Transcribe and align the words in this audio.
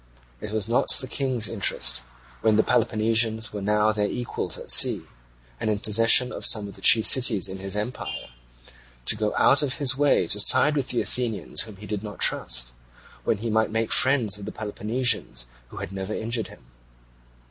It 0.39 0.49
was 0.51 0.67
not 0.67 0.89
the 0.99 1.05
King's 1.07 1.47
interest, 1.47 2.01
when 2.41 2.55
the 2.55 2.63
Peloponnesians 2.63 3.53
were 3.53 3.61
now 3.61 3.91
their 3.91 4.07
equals 4.07 4.57
at 4.57 4.71
sea, 4.71 5.03
and 5.59 5.69
in 5.69 5.77
possession 5.77 6.31
of 6.33 6.43
some 6.43 6.67
of 6.67 6.75
the 6.75 6.81
chief 6.81 7.05
cities 7.05 7.47
in 7.47 7.59
his 7.59 7.75
empire, 7.75 8.29
to 9.05 9.15
go 9.15 9.31
out 9.37 9.61
of 9.61 9.75
his 9.75 9.95
way 9.95 10.25
to 10.29 10.39
side 10.39 10.75
with 10.75 10.87
the 10.87 11.01
Athenians 11.01 11.61
whom 11.61 11.75
he 11.75 11.85
did 11.85 12.01
not 12.01 12.17
trust, 12.17 12.73
when 13.25 13.37
he 13.37 13.51
might 13.51 13.69
make 13.69 13.91
friends 13.91 14.39
of 14.39 14.45
the 14.45 14.51
Peloponnesians 14.51 15.45
who 15.67 15.77
had 15.77 15.91
never 15.91 16.15
injured 16.15 16.47
him. 16.47 16.65